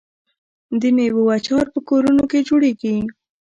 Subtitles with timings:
[0.81, 2.95] د میوو اچار په کورونو کې جوړیږي.